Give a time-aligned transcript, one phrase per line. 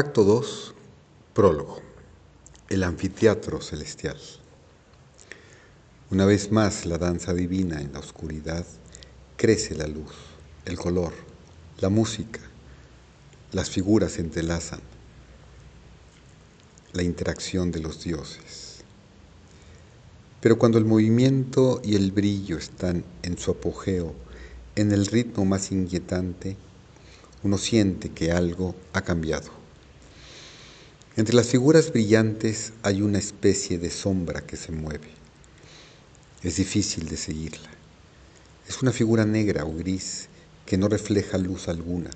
[0.00, 0.74] Acto 2,
[1.34, 1.80] prólogo.
[2.68, 4.16] El anfiteatro celestial.
[6.12, 8.64] Una vez más la danza divina en la oscuridad,
[9.36, 10.12] crece la luz,
[10.66, 11.14] el color,
[11.80, 12.38] la música,
[13.50, 14.82] las figuras se entrelazan,
[16.92, 18.84] la interacción de los dioses.
[20.40, 24.14] Pero cuando el movimiento y el brillo están en su apogeo,
[24.76, 26.56] en el ritmo más inquietante,
[27.42, 29.57] uno siente que algo ha cambiado.
[31.18, 35.08] Entre las figuras brillantes hay una especie de sombra que se mueve.
[36.44, 37.70] Es difícil de seguirla.
[38.68, 40.28] Es una figura negra o gris
[40.64, 42.10] que no refleja luz alguna.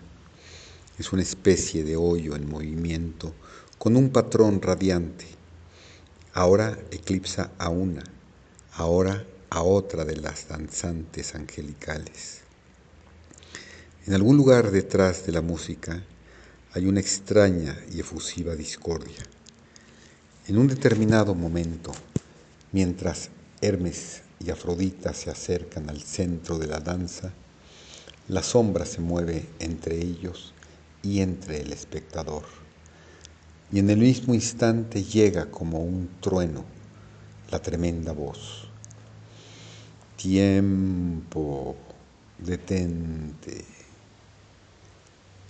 [1.01, 3.35] Es una especie de hoyo en movimiento
[3.77, 5.27] con un patrón radiante.
[6.33, 8.05] Ahora eclipsa a una,
[8.75, 12.43] ahora a otra de las danzantes angelicales.
[14.07, 16.05] En algún lugar detrás de la música
[16.75, 19.23] hay una extraña y efusiva discordia.
[20.49, 21.93] En un determinado momento,
[22.73, 23.29] mientras
[23.61, 27.33] Hermes y Afrodita se acercan al centro de la danza,
[28.29, 30.55] la sombra se mueve entre ellos
[31.03, 32.45] y entre el espectador.
[33.71, 36.65] Y en el mismo instante llega como un trueno
[37.51, 38.69] la tremenda voz.
[40.17, 41.77] Tiempo,
[42.39, 43.82] detente.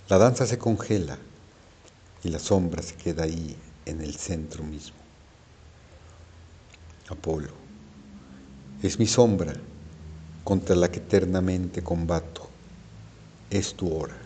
[0.09, 1.17] La danza se congela
[2.23, 4.97] y la sombra se queda ahí en el centro mismo.
[7.07, 7.51] Apolo,
[8.81, 9.53] es mi sombra
[10.43, 12.49] contra la que eternamente combato.
[13.49, 14.17] Es tu hora.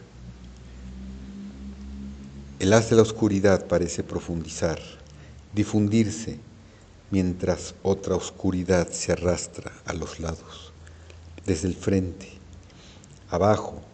[2.59, 4.79] El haz de la oscuridad parece profundizar,
[5.53, 6.39] difundirse,
[7.11, 10.73] mientras otra oscuridad se arrastra a los lados,
[11.45, 12.31] desde el frente,
[13.29, 13.86] abajo,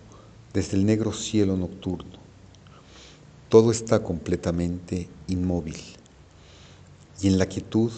[0.53, 2.19] desde el negro cielo nocturno.
[3.49, 5.77] Todo está completamente inmóvil
[7.21, 7.91] y en la quietud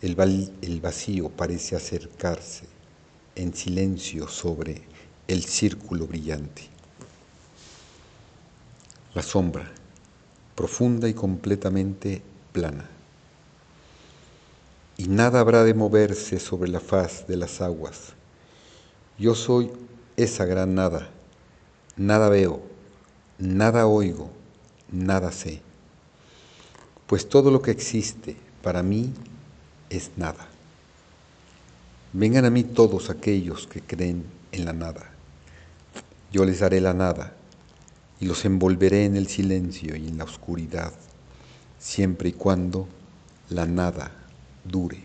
[0.00, 2.64] el, vacío parece acercarse
[3.34, 4.82] en silencio sobre
[5.28, 6.68] el círculo brillante.
[9.14, 9.70] La sombra,
[10.56, 12.88] profunda y completamente plana.
[14.96, 18.14] Y nada habrá de moverse sobre la faz de las aguas.
[19.18, 19.70] Yo soy
[20.16, 21.10] esa gran nada
[21.96, 22.62] nada veo,
[23.38, 24.30] nada oigo,
[24.90, 25.60] nada sé,
[27.06, 29.12] pues todo lo que existe para mí
[29.90, 30.48] es nada.
[32.12, 35.10] Vengan a mí todos aquellos que creen en la nada.
[36.30, 37.34] Yo les daré la nada
[38.20, 40.92] y los envolveré en el silencio y en la oscuridad,
[41.78, 42.86] siempre y cuando
[43.48, 44.12] la nada
[44.64, 45.02] dure.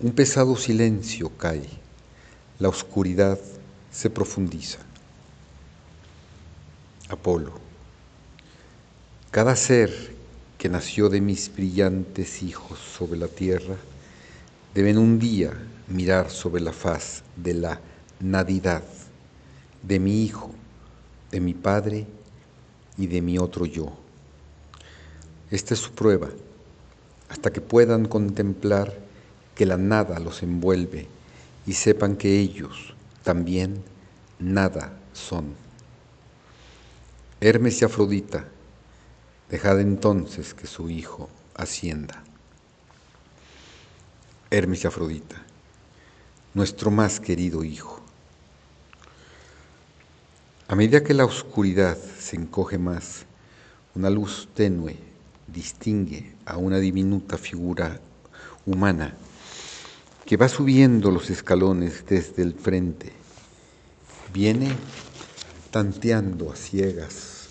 [0.00, 1.68] Un pesado silencio cae,
[2.58, 3.38] la oscuridad
[3.92, 4.78] se profundiza.
[7.08, 7.52] Apolo,
[9.30, 10.14] cada ser
[10.58, 13.76] que nació de mis brillantes hijos sobre la tierra,
[14.74, 15.52] deben un día
[15.88, 17.80] mirar sobre la faz de la
[18.20, 18.82] nadidad
[19.82, 20.50] de mi hijo,
[21.30, 22.06] de mi padre
[22.96, 23.92] y de mi otro yo.
[25.50, 26.28] Esta es su prueba,
[27.28, 28.94] hasta que puedan contemplar
[29.54, 31.08] que la nada los envuelve
[31.66, 32.91] y sepan que ellos,
[33.22, 33.82] también
[34.38, 35.54] nada son.
[37.40, 38.44] Hermes y Afrodita,
[39.50, 42.22] dejad entonces que su hijo ascienda.
[44.50, 45.42] Hermes y Afrodita,
[46.54, 48.00] nuestro más querido hijo.
[50.68, 53.24] A medida que la oscuridad se encoge más,
[53.94, 54.96] una luz tenue
[55.46, 58.00] distingue a una diminuta figura
[58.64, 59.14] humana
[60.26, 63.12] que va subiendo los escalones desde el frente.
[64.32, 64.68] Viene
[65.70, 67.48] tanteando a ciegas,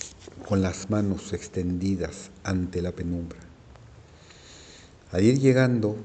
[0.47, 3.39] con las manos extendidas ante la penumbra.
[5.11, 5.97] Al ir llegando,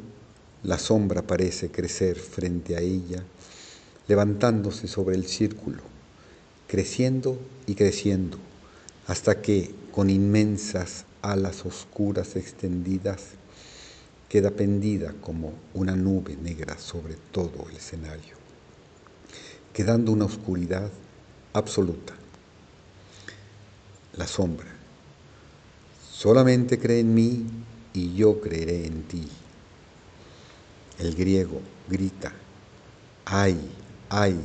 [0.63, 3.23] la sombra parece crecer frente a ella,
[4.09, 5.83] levantándose sobre el círculo,
[6.67, 8.39] creciendo y creciendo,
[9.07, 13.31] hasta que, con inmensas alas oscuras extendidas,
[14.29, 18.35] queda pendida como una nube negra sobre todo el escenario,
[19.73, 20.91] quedando una oscuridad
[21.53, 22.15] absoluta.
[24.17, 24.67] La sombra.
[26.11, 27.47] Solamente cree en mí
[27.93, 29.29] y yo creeré en ti.
[30.99, 32.33] El griego grita,
[33.27, 33.61] ay,
[34.09, 34.41] ay,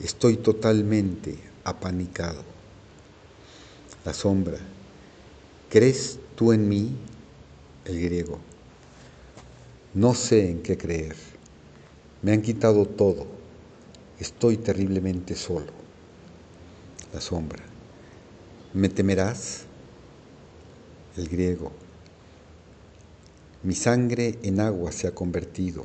[0.00, 2.42] estoy totalmente apanicado.
[4.04, 4.58] La sombra,
[5.70, 6.96] ¿crees tú en mí?
[7.84, 8.40] El griego,
[9.94, 11.14] no sé en qué creer.
[12.22, 13.26] Me han quitado todo.
[14.18, 15.72] Estoy terriblemente solo.
[17.12, 17.62] La sombra.
[18.72, 19.66] ¿Me temerás?
[21.16, 21.70] El griego.
[23.62, 25.84] Mi sangre en agua se ha convertido.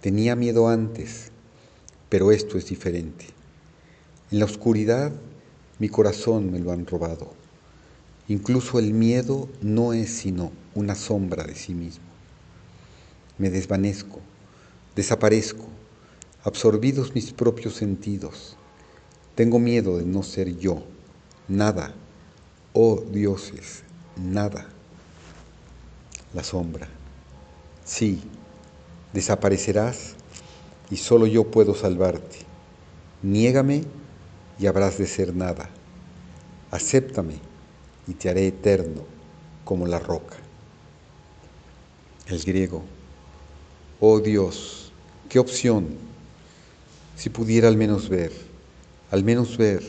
[0.00, 1.32] Tenía miedo antes,
[2.08, 3.26] pero esto es diferente.
[4.30, 5.12] En la oscuridad
[5.78, 7.34] mi corazón me lo han robado.
[8.28, 12.15] Incluso el miedo no es sino una sombra de sí mismo.
[13.38, 14.20] Me desvanezco,
[14.94, 15.66] desaparezco,
[16.42, 18.56] absorbidos mis propios sentidos.
[19.34, 20.82] Tengo miedo de no ser yo,
[21.48, 21.94] nada,
[22.72, 23.82] oh dioses,
[24.16, 24.66] nada
[26.36, 26.86] la sombra.
[27.84, 28.22] Sí,
[29.12, 30.14] desaparecerás
[30.90, 32.38] y solo yo puedo salvarte.
[33.22, 33.82] Niégame
[34.58, 35.70] y habrás de ser nada.
[36.70, 37.38] Acéptame
[38.06, 39.02] y te haré eterno
[39.64, 40.36] como la roca.
[42.26, 42.84] El griego.
[43.98, 44.92] Oh Dios,
[45.30, 45.88] qué opción.
[47.16, 48.30] Si pudiera al menos ver,
[49.10, 49.82] al menos ver,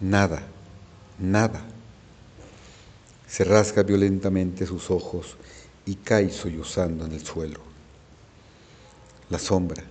[0.00, 0.42] nada,
[1.20, 1.64] nada.
[3.28, 5.36] Se rasga violentamente sus ojos
[5.86, 7.60] y cae sollozando en el suelo.
[9.30, 9.84] La sombra.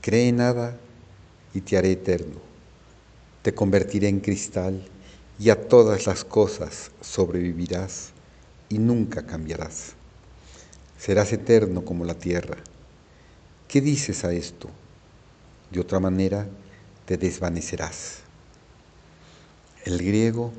[0.00, 0.78] Cree nada
[1.54, 2.40] y te haré eterno.
[3.42, 4.86] Te convertiré en cristal
[5.40, 8.10] y a todas las cosas sobrevivirás
[8.68, 9.96] y nunca cambiarás.
[11.02, 12.58] Serás eterno como la tierra.
[13.66, 14.68] ¿Qué dices a esto?
[15.72, 16.46] De otra manera
[17.06, 18.18] te desvanecerás.
[19.84, 20.52] El griego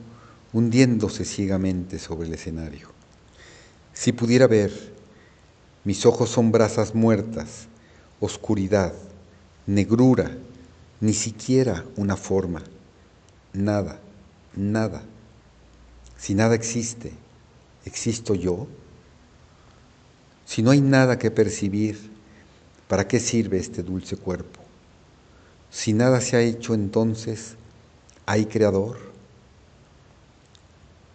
[0.52, 2.90] hundiéndose ciegamente sobre el escenario.
[3.94, 4.74] Si pudiera ver,
[5.86, 7.68] mis ojos son brasas muertas,
[8.20, 8.92] oscuridad,
[9.66, 10.36] negrura,
[11.00, 12.62] ni siquiera una forma,
[13.54, 13.98] nada,
[14.58, 15.04] nada.
[16.18, 17.14] Si nada existe,
[17.86, 18.68] ¿existo yo?
[20.46, 22.12] Si no hay nada que percibir,
[22.88, 24.62] ¿para qué sirve este dulce cuerpo?
[25.72, 27.56] Si nada se ha hecho entonces,
[28.26, 29.14] ¿hay creador?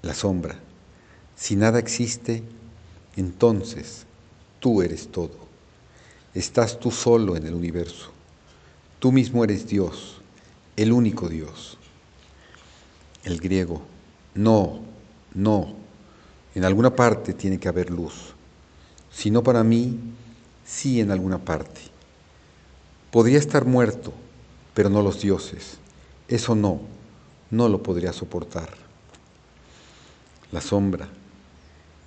[0.03, 0.59] la sombra.
[1.37, 2.43] Si nada existe,
[3.17, 4.07] entonces
[4.61, 5.49] tú eres todo.
[6.35, 8.11] Estás tú solo en el universo.
[8.99, 10.21] Tú mismo eres Dios,
[10.77, 11.79] el único Dios.
[13.25, 13.83] El griego,
[14.35, 14.81] no,
[15.35, 15.75] no,
[16.55, 18.35] en alguna parte tiene que haber luz.
[19.13, 19.99] Si no para mí,
[20.65, 21.81] sí en alguna parte.
[23.11, 24.13] Podría estar muerto,
[24.75, 25.79] pero no los dioses.
[26.29, 26.81] Eso no,
[27.51, 28.89] no lo podría soportar
[30.53, 31.09] la sombra.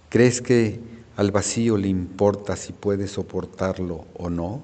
[0.10, 0.80] ¿Crees que
[1.16, 4.62] al vacío le importa si puede soportarlo o no?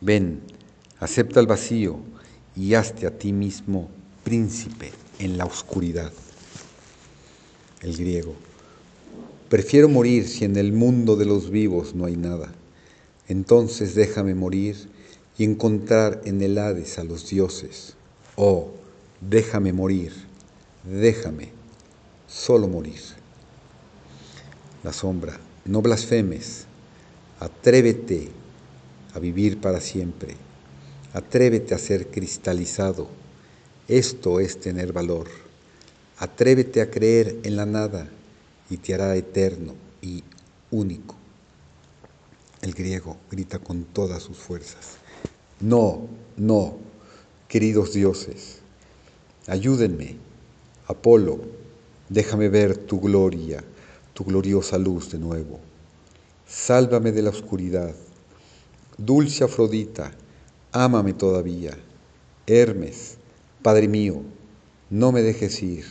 [0.00, 0.42] Ven,
[1.00, 1.98] acepta el vacío
[2.54, 3.88] y hazte a ti mismo
[4.24, 6.12] príncipe en la oscuridad.
[7.80, 8.34] El griego.
[9.48, 12.52] Prefiero morir si en el mundo de los vivos no hay nada.
[13.28, 14.76] Entonces déjame morir
[15.38, 17.94] y encontrar en el Hades a los dioses.
[18.34, 18.70] Oh,
[19.20, 20.12] déjame morir,
[20.82, 21.50] déjame
[22.26, 23.00] solo morir.
[24.82, 26.64] La sombra, no blasfemes,
[27.38, 28.28] atrévete
[29.14, 30.34] a vivir para siempre,
[31.12, 33.08] atrévete a ser cristalizado,
[33.86, 35.28] esto es tener valor,
[36.18, 38.10] atrévete a creer en la nada
[38.70, 40.24] y te hará eterno y
[40.70, 41.14] único.
[42.62, 44.96] El griego grita con todas sus fuerzas,
[45.60, 46.76] no, no,
[47.48, 48.58] queridos dioses,
[49.46, 50.16] ayúdenme,
[50.88, 51.40] Apolo,
[52.08, 53.64] Déjame ver tu gloria,
[54.14, 55.58] tu gloriosa luz de nuevo.
[56.46, 57.96] Sálvame de la oscuridad.
[58.96, 60.12] Dulce Afrodita,
[60.70, 61.76] ámame todavía.
[62.46, 63.16] Hermes,
[63.60, 64.22] Padre mío,
[64.88, 65.84] no me dejes ir.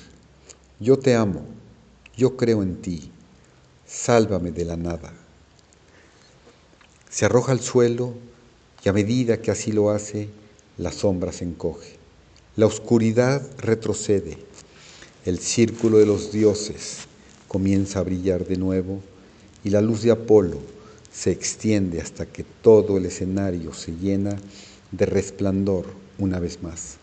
[0.79, 1.41] Yo te amo,
[2.17, 3.11] yo creo en ti.
[3.87, 5.13] Sálvame de la nada.
[7.09, 8.13] Se arroja al suelo
[8.83, 10.29] y a medida que así lo hace,
[10.77, 11.95] la sombra se encoge.
[12.55, 14.37] La oscuridad retrocede
[15.25, 17.07] el círculo de los dioses
[17.47, 19.01] comienza a brillar de nuevo
[19.63, 20.59] y la luz de Apolo
[21.11, 24.37] se extiende hasta que todo el escenario se llena
[24.91, 25.87] de resplandor
[26.19, 26.97] una vez más.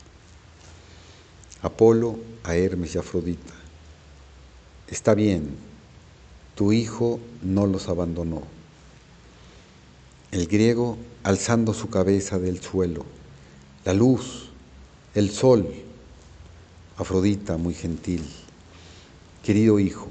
[1.62, 3.61] Apolo a Hermes y Afrodita.
[4.88, 5.48] Está bien,
[6.54, 8.42] tu hijo no los abandonó.
[10.30, 13.04] El griego alzando su cabeza del suelo,
[13.84, 14.50] la luz,
[15.14, 15.68] el sol,
[16.96, 18.22] Afrodita, muy gentil,
[19.42, 20.08] querido hijo,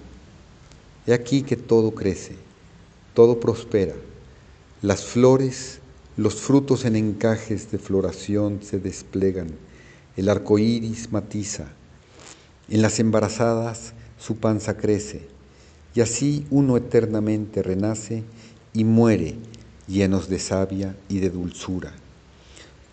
[1.05, 2.35] he aquí que todo crece,
[3.13, 3.93] todo prospera,
[4.81, 5.79] las flores,
[6.17, 9.49] los frutos en encajes de floración se desplegan,
[10.17, 11.67] el arco iris matiza,
[12.67, 15.27] en las embarazadas su panza crece,
[15.95, 18.23] y así uno eternamente renace
[18.71, 19.35] y muere
[19.87, 21.91] llenos de savia y de dulzura.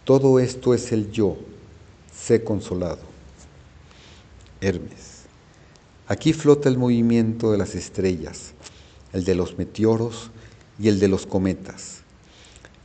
[0.05, 1.37] Todo esto es el yo,
[2.17, 3.01] sé consolado.
[4.63, 5.25] Hermes.
[6.07, 8.55] Aquí flota el movimiento de las estrellas,
[9.13, 10.31] el de los meteoros
[10.81, 11.99] y el de los cometas,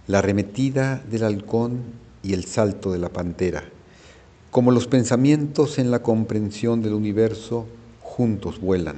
[0.07, 1.79] la arremetida del halcón
[2.21, 3.63] y el salto de la pantera,
[4.51, 7.65] como los pensamientos en la comprensión del universo
[8.15, 8.97] juntos vuelan.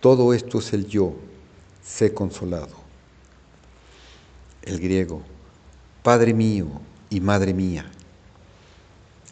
[0.00, 1.14] Todo esto es el yo,
[1.84, 2.74] sé consolado.
[4.62, 5.20] El griego,
[6.02, 6.68] Padre mío
[7.10, 7.84] y Madre mía.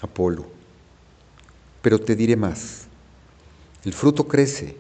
[0.02, 0.44] Apolo,
[1.80, 2.86] pero te diré más.
[3.82, 4.76] El fruto crece,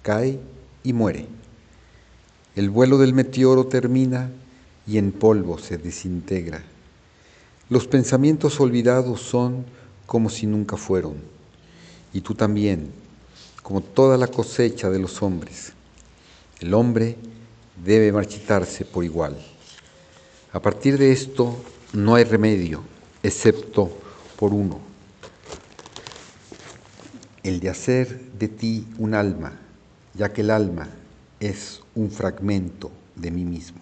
[0.00, 0.40] cae
[0.82, 1.26] y muere.
[2.56, 4.30] El vuelo del meteoro termina
[4.86, 6.62] y en polvo se desintegra.
[7.68, 9.66] Los pensamientos olvidados son
[10.06, 11.16] como si nunca fueron.
[12.14, 13.03] Y tú también,
[13.64, 15.72] como toda la cosecha de los hombres.
[16.60, 17.16] El hombre
[17.82, 19.38] debe marchitarse por igual.
[20.52, 21.56] A partir de esto
[21.94, 22.82] no hay remedio,
[23.22, 23.90] excepto
[24.38, 24.80] por uno,
[27.42, 29.58] el de hacer de ti un alma,
[30.12, 30.90] ya que el alma
[31.40, 33.80] es un fragmento de mí mismo.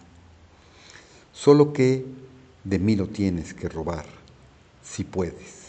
[1.32, 2.06] Solo que
[2.62, 4.06] de mí lo tienes que robar,
[4.84, 5.62] si puedes.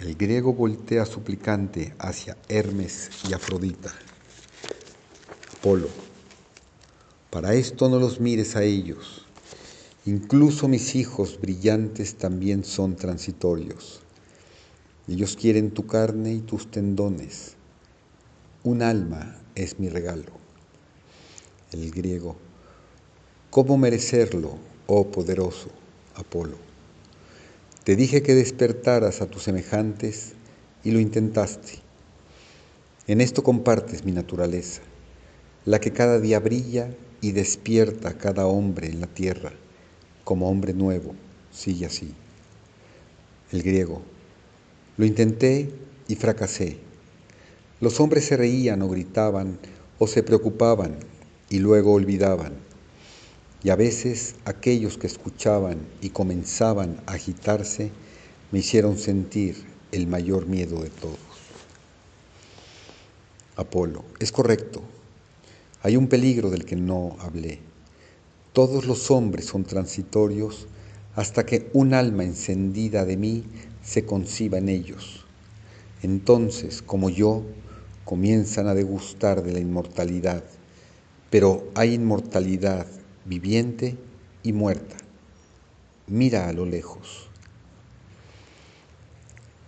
[0.00, 3.92] El griego voltea suplicante hacia Hermes y Afrodita.
[5.58, 5.88] Apolo,
[7.30, 9.26] para esto no los mires a ellos.
[10.06, 14.00] Incluso mis hijos brillantes también son transitorios.
[15.08, 17.56] Ellos quieren tu carne y tus tendones.
[18.62, 20.30] Un alma es mi regalo.
[21.72, 22.36] El griego,
[23.50, 25.70] ¿cómo merecerlo, oh poderoso
[26.14, 26.67] Apolo?
[27.88, 30.34] Te dije que despertaras a tus semejantes
[30.84, 31.78] y lo intentaste.
[33.06, 34.82] En esto compartes mi naturaleza,
[35.64, 36.90] la que cada día brilla
[37.22, 39.54] y despierta a cada hombre en la tierra
[40.24, 41.14] como hombre nuevo,
[41.50, 42.12] sigue así.
[43.52, 44.02] El griego,
[44.98, 45.70] lo intenté
[46.08, 46.76] y fracasé.
[47.80, 49.58] Los hombres se reían o gritaban
[49.98, 50.96] o se preocupaban
[51.48, 52.67] y luego olvidaban.
[53.62, 57.90] Y a veces aquellos que escuchaban y comenzaban a agitarse
[58.52, 61.18] me hicieron sentir el mayor miedo de todos.
[63.56, 64.82] Apolo, es correcto,
[65.82, 67.60] hay un peligro del que no hablé.
[68.52, 70.66] Todos los hombres son transitorios
[71.14, 73.44] hasta que un alma encendida de mí
[73.82, 75.24] se conciba en ellos.
[76.02, 77.42] Entonces, como yo,
[78.04, 80.44] comienzan a degustar de la inmortalidad,
[81.30, 82.86] pero hay inmortalidad
[83.28, 83.96] viviente
[84.42, 84.96] y muerta.
[86.06, 87.28] Mira a lo lejos.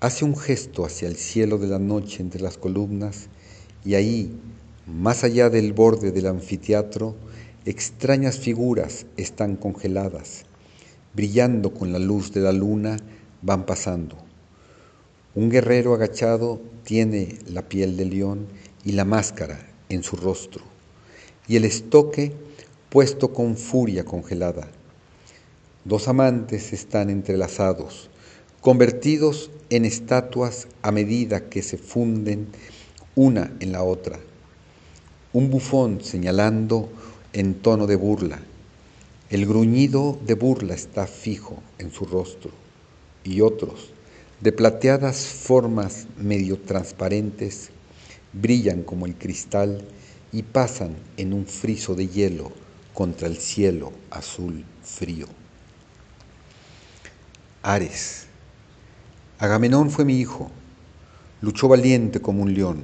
[0.01, 3.29] Hace un gesto hacia el cielo de la noche entre las columnas
[3.85, 4.35] y ahí
[4.87, 7.15] más allá del borde del anfiteatro,
[7.65, 10.47] extrañas figuras están congeladas,
[11.15, 12.97] brillando con la luz de la luna,
[13.43, 14.17] van pasando.
[15.35, 18.47] Un guerrero agachado tiene la piel de león
[18.85, 20.65] y la máscara en su rostro,
[21.47, 22.33] y el estoque
[22.91, 24.69] puesto con furia congelada.
[25.85, 28.11] Dos amantes están entrelazados,
[28.61, 32.49] convertidos en estatuas a medida que se funden
[33.15, 34.21] una en la otra
[35.33, 36.89] un bufón señalando
[37.33, 38.41] en tono de burla.
[39.31, 42.51] El gruñido de burla está fijo en su rostro
[43.23, 43.93] y otros,
[44.41, 47.71] de plateadas formas medio transparentes,
[48.33, 49.85] brillan como el cristal
[50.33, 52.51] y pasan en un friso de hielo
[53.01, 55.27] contra el cielo azul frío.
[57.63, 58.27] Ares.
[59.39, 60.51] Agamenón fue mi hijo,
[61.41, 62.83] luchó valiente como un león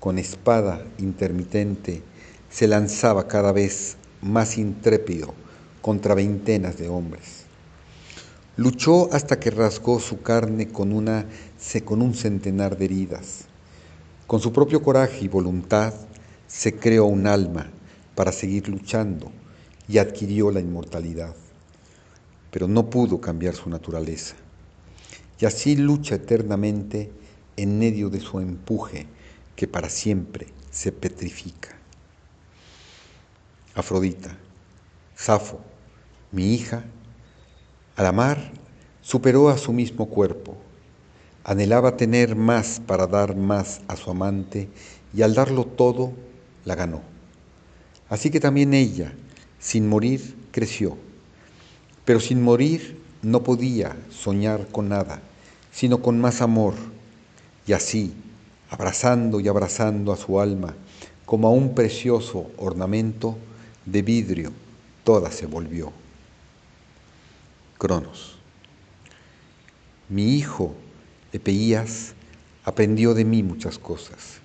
[0.00, 2.02] con espada intermitente,
[2.50, 5.32] se lanzaba cada vez más intrépido
[5.82, 7.44] contra veintenas de hombres.
[8.56, 11.26] Luchó hasta que rasgó su carne con, una,
[11.84, 13.44] con un centenar de heridas.
[14.26, 15.94] Con su propio coraje y voluntad
[16.48, 17.70] se creó un alma
[18.18, 19.30] para seguir luchando
[19.86, 21.36] y adquirió la inmortalidad.
[22.50, 24.34] Pero no pudo cambiar su naturaleza.
[25.38, 27.12] Y así lucha eternamente
[27.56, 29.06] en medio de su empuje
[29.54, 31.78] que para siempre se petrifica.
[33.76, 34.36] Afrodita,
[35.14, 35.60] Safo,
[36.32, 36.82] mi hija,
[37.94, 38.50] al amar,
[39.00, 40.56] superó a su mismo cuerpo,
[41.44, 44.68] anhelaba tener más para dar más a su amante
[45.14, 46.14] y al darlo todo,
[46.64, 47.17] la ganó.
[48.08, 49.12] Así que también ella,
[49.58, 50.96] sin morir, creció,
[52.04, 55.20] pero sin morir no podía soñar con nada,
[55.72, 56.74] sino con más amor,
[57.66, 58.14] y así,
[58.70, 60.74] abrazando y abrazando a su alma
[61.26, 63.36] como a un precioso ornamento
[63.84, 64.52] de vidrio,
[65.04, 65.92] toda se volvió.
[67.76, 68.38] Cronos.
[70.08, 70.74] Mi hijo,
[71.32, 72.14] Epeías,
[72.64, 74.40] aprendió de mí muchas cosas.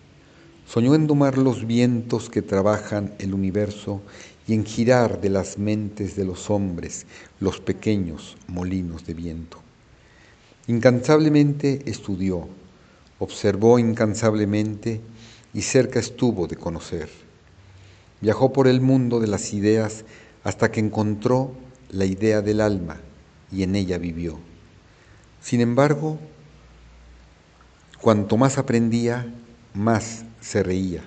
[0.74, 4.02] Soñó en domar los vientos que trabajan el universo
[4.48, 7.06] y en girar de las mentes de los hombres
[7.40, 9.60] los pequeños molinos de viento.
[10.66, 12.48] Incansablemente estudió,
[13.20, 15.00] observó incansablemente
[15.54, 17.08] y cerca estuvo de conocer.
[18.20, 20.06] Viajó por el mundo de las ideas
[20.44, 21.52] hasta que encontró
[21.92, 23.00] la idea del alma
[23.52, 24.40] y en ella vivió.
[25.40, 26.18] Sin embargo,
[28.02, 29.32] cuanto más aprendía,
[29.76, 31.04] más se reía.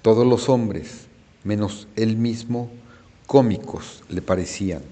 [0.00, 1.06] Todos los hombres,
[1.44, 2.70] menos él mismo,
[3.26, 4.82] cómicos le parecían.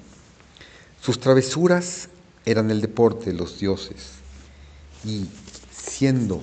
[1.00, 2.08] Sus travesuras
[2.44, 4.12] eran el deporte de los dioses
[5.04, 5.26] y,
[5.72, 6.42] siendo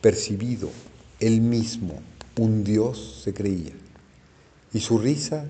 [0.00, 0.70] percibido
[1.20, 2.00] él mismo
[2.36, 3.72] un dios, se creía.
[4.72, 5.44] Y su risa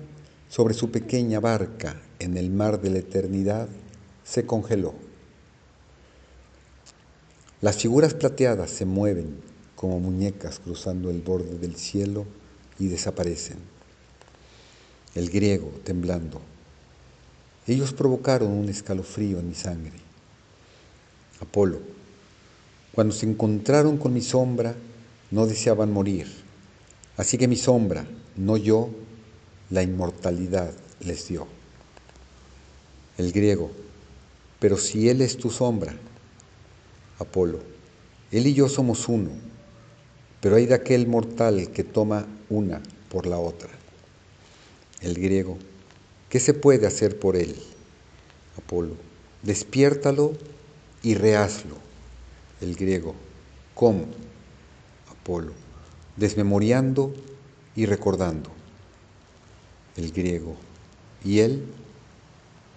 [0.49, 3.69] sobre su pequeña barca en el mar de la eternidad
[4.25, 4.93] se congeló.
[7.61, 9.50] Las figuras plateadas se mueven
[9.81, 12.27] como muñecas cruzando el borde del cielo
[12.77, 13.57] y desaparecen.
[15.15, 16.39] El griego temblando.
[17.65, 19.97] Ellos provocaron un escalofrío en mi sangre.
[21.39, 21.79] Apolo.
[22.93, 24.75] Cuando se encontraron con mi sombra,
[25.31, 26.27] no deseaban morir.
[27.17, 28.89] Así que mi sombra, no yo,
[29.71, 31.47] la inmortalidad les dio.
[33.17, 33.71] El griego.
[34.59, 35.95] Pero si Él es tu sombra,
[37.17, 37.61] Apolo,
[38.31, 39.50] Él y yo somos uno
[40.41, 43.69] pero hay de aquel mortal que toma una por la otra.
[44.99, 45.57] El griego,
[46.29, 47.55] ¿qué se puede hacer por él?
[48.57, 48.95] Apolo,
[49.43, 50.33] despiértalo
[51.03, 51.75] y rehazlo.
[52.59, 53.15] El griego,
[53.75, 54.05] ¿cómo?
[55.09, 55.53] Apolo,
[56.17, 57.13] desmemoriando
[57.75, 58.49] y recordando.
[59.95, 60.55] El griego,
[61.23, 61.65] ¿y él?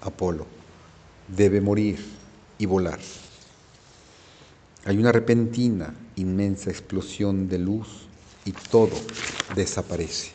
[0.03, 0.47] Apolo,
[1.29, 1.99] debe morir
[2.59, 3.01] y volar.
[4.85, 8.09] Hay una repentina, inmensa explosión de luz
[8.45, 8.97] y todo
[9.57, 10.34] desaparece.